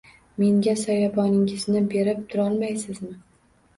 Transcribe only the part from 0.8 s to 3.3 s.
soyaboningizni berib turolmaysizmi?